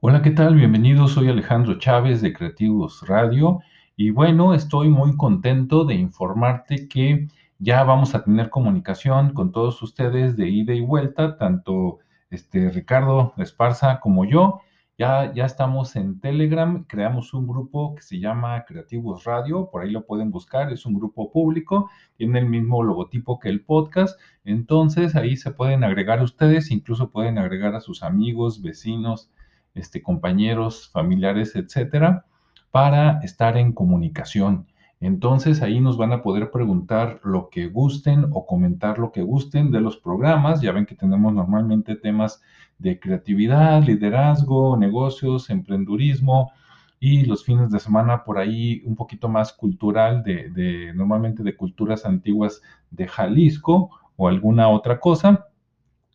Hola, 0.00 0.20
¿qué 0.20 0.30
tal? 0.30 0.56
Bienvenidos, 0.56 1.12
soy 1.12 1.30
Alejandro 1.30 1.78
Chávez 1.78 2.20
de 2.20 2.34
Creativos 2.34 3.08
Radio 3.08 3.60
y 3.96 4.10
bueno, 4.10 4.52
estoy 4.52 4.90
muy 4.90 5.16
contento 5.16 5.86
de 5.86 5.94
informarte 5.94 6.86
que 6.86 7.28
ya 7.58 7.82
vamos 7.82 8.14
a 8.14 8.22
tener 8.22 8.50
comunicación 8.50 9.32
con 9.32 9.52
todos 9.52 9.82
ustedes 9.82 10.36
de 10.36 10.50
ida 10.50 10.74
y 10.74 10.82
vuelta, 10.82 11.38
tanto 11.38 12.00
este 12.28 12.70
Ricardo 12.70 13.32
Esparza 13.38 13.98
como 14.00 14.26
yo. 14.26 14.60
Ya, 14.98 15.32
ya 15.32 15.46
estamos 15.46 15.96
en 15.96 16.20
Telegram, 16.20 16.84
creamos 16.86 17.32
un 17.32 17.46
grupo 17.46 17.94
que 17.94 18.02
se 18.02 18.20
llama 18.20 18.66
Creativos 18.66 19.24
Radio, 19.24 19.70
por 19.70 19.82
ahí 19.82 19.90
lo 19.90 20.04
pueden 20.04 20.30
buscar, 20.30 20.70
es 20.72 20.84
un 20.84 20.92
grupo 20.92 21.32
público, 21.32 21.88
tiene 22.16 22.40
el 22.40 22.46
mismo 22.46 22.82
logotipo 22.82 23.38
que 23.38 23.48
el 23.48 23.64
podcast, 23.64 24.20
entonces 24.44 25.16
ahí 25.16 25.38
se 25.38 25.52
pueden 25.52 25.84
agregar 25.84 26.22
ustedes, 26.22 26.70
incluso 26.70 27.10
pueden 27.10 27.38
agregar 27.38 27.74
a 27.74 27.80
sus 27.80 28.02
amigos, 28.02 28.60
vecinos, 28.60 29.30
este, 29.76 30.02
compañeros, 30.02 30.90
familiares, 30.92 31.54
etcétera, 31.54 32.24
para 32.70 33.20
estar 33.22 33.56
en 33.56 33.72
comunicación. 33.72 34.66
Entonces 35.00 35.62
ahí 35.62 35.80
nos 35.80 35.98
van 35.98 36.12
a 36.12 36.22
poder 36.22 36.50
preguntar 36.50 37.20
lo 37.22 37.50
que 37.50 37.68
gusten 37.68 38.26
o 38.32 38.46
comentar 38.46 38.98
lo 38.98 39.12
que 39.12 39.22
gusten 39.22 39.70
de 39.70 39.80
los 39.80 39.98
programas. 39.98 40.62
Ya 40.62 40.72
ven 40.72 40.86
que 40.86 40.94
tenemos 40.94 41.34
normalmente 41.34 41.96
temas 41.96 42.42
de 42.78 42.98
creatividad, 42.98 43.82
liderazgo, 43.82 44.76
negocios, 44.76 45.50
emprendurismo 45.50 46.50
y 46.98 47.26
los 47.26 47.44
fines 47.44 47.70
de 47.70 47.78
semana 47.78 48.24
por 48.24 48.38
ahí 48.38 48.82
un 48.86 48.96
poquito 48.96 49.28
más 49.28 49.52
cultural 49.52 50.22
de, 50.22 50.48
de 50.50 50.94
normalmente 50.94 51.42
de 51.42 51.54
culturas 51.54 52.06
antiguas 52.06 52.62
de 52.90 53.06
Jalisco 53.06 53.90
o 54.16 54.28
alguna 54.28 54.68
otra 54.68 54.98
cosa. 54.98 55.46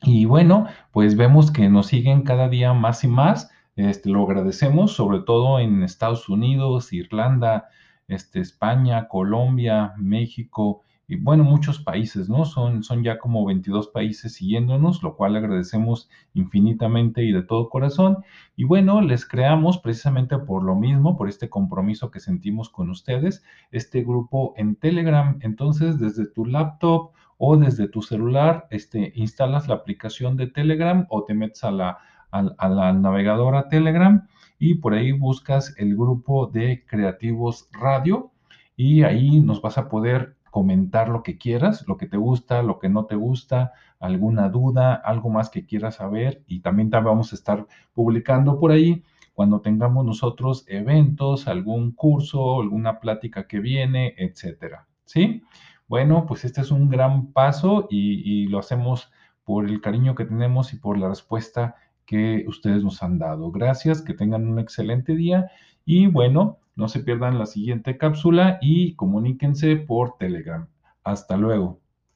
Y 0.03 0.25
bueno, 0.25 0.67
pues 0.91 1.15
vemos 1.15 1.51
que 1.51 1.69
nos 1.69 1.87
siguen 1.87 2.23
cada 2.23 2.49
día 2.49 2.73
más 2.73 3.03
y 3.03 3.07
más. 3.07 3.51
Este, 3.75 4.09
lo 4.09 4.23
agradecemos, 4.23 4.93
sobre 4.93 5.19
todo 5.19 5.59
en 5.59 5.84
Estados 5.84 6.27
Unidos, 6.27 6.91
Irlanda, 6.91 7.70
este, 8.07 8.39
España, 8.39 9.07
Colombia, 9.07 9.93
México 9.98 10.84
y 11.12 11.17
bueno, 11.17 11.43
muchos 11.43 11.77
países, 11.81 12.29
¿no? 12.29 12.45
Son, 12.45 12.84
son 12.84 13.04
ya 13.04 13.17
como 13.17 13.45
22 13.45 13.90
países 13.90 14.35
siguiéndonos, 14.35 15.04
lo 15.04 15.17
cual 15.17 15.35
agradecemos 15.35 16.09
infinitamente 16.34 17.21
y 17.21 17.34
de 17.34 17.43
todo 17.43 17.67
corazón. 17.67 18.23
Y 18.55 18.63
bueno, 18.63 19.01
les 19.01 19.26
creamos 19.26 19.77
precisamente 19.77 20.37
por 20.37 20.63
lo 20.63 20.73
mismo, 20.73 21.17
por 21.17 21.27
este 21.27 21.49
compromiso 21.49 22.12
que 22.12 22.21
sentimos 22.21 22.70
con 22.70 22.89
ustedes, 22.89 23.43
este 23.71 24.05
grupo 24.05 24.54
en 24.55 24.77
Telegram. 24.77 25.37
Entonces, 25.41 25.99
desde 25.99 26.27
tu 26.27 26.45
laptop 26.45 27.12
o 27.37 27.57
desde 27.57 27.89
tu 27.89 28.01
celular, 28.01 28.67
este, 28.70 29.12
instalas 29.13 29.67
la 29.67 29.76
aplicación 29.76 30.37
de 30.37 30.48
Telegram 30.48 31.07
o 31.09 31.26
te 31.26 31.34
metes 31.34 31.65
a 31.65 31.71
la, 31.71 31.98
a, 32.32 32.70
la 32.70 32.93
navegadora 32.93 33.67
Telegram 33.67 34.29
y 34.59 34.76
por 34.76 34.93
ahí 34.93 35.12
buscas 35.12 35.76
el 35.77 35.98
grupo 35.98 36.48
de 36.48 36.85
Creativos 36.85 37.67
Radio 37.73 38.32
y 38.77 39.04
ahí 39.04 39.41
nos 39.41 39.62
vas 39.62 39.77
a 39.77 39.89
poder 39.89 40.37
comentar 40.52 41.10
lo 41.10 41.24
que 41.24 41.38
quieras, 41.38 41.85
lo 41.88 41.98
que 41.98 42.05
te 42.05 42.18
gusta, 42.18 42.62
lo 42.62 42.77
que 42.77 42.90
no 42.90 43.05
te 43.05 43.16
gusta, 43.16 43.71
alguna 43.99 44.49
duda, 44.49 44.94
algo 44.94 45.30
más 45.30 45.49
que 45.49 45.66
quieras 45.66 45.96
saber 45.96 46.44
y 46.46 46.60
también 46.60 46.91
vamos 46.91 47.32
a 47.32 47.35
estar 47.35 47.66
publicando 47.94 48.60
por 48.60 48.72
ahí 48.72 49.04
cuando 49.34 49.62
tengamos 49.62 50.05
nosotros 50.05 50.66
eventos, 50.68 51.48
algún 51.48 51.94
curso, 51.94 52.62
alguna 52.62 52.99
plática 52.99 53.48
que 53.48 53.60
viene, 53.60 54.13
etcétera. 54.18 54.88
¿Sí? 55.05 55.41
Bueno, 55.88 56.26
pues 56.27 56.46
este 56.46 56.62
es 56.62 56.72
un 56.72 56.90
gran 56.90 57.32
paso 57.32 57.88
y, 57.90 58.48
lo 58.48 58.60
hacemos 58.60 59.12
por 59.44 59.66
el 59.66 59.82
cariño 59.82 60.16
que 60.16 60.26
tenemos 60.26 60.74
y 60.74 60.77
por 60.77 60.98
la 60.98 61.10
respuesta 61.10 61.76
que 62.05 62.46
ustedes 62.48 62.84
nos 62.84 63.02
han 63.04 63.20
dado. 63.20 63.52
Gracias, 63.52 64.02
que 64.02 64.13
tengan 64.13 64.47
un 64.47 64.59
excelente 64.59 65.16
día 65.16 65.50
y 65.85 66.07
bueno, 66.07 66.59
no 66.81 66.90
se 66.90 67.01
pierdan 67.01 67.38
la 67.38 67.46
siguiente 67.46 67.97
cápsula 67.97 68.57
y 68.59 68.96
comuníquense 68.96 69.78
por 69.78 70.17
Telegram. 70.17 70.67
Hasta 71.03 71.38
luego. 71.38 71.80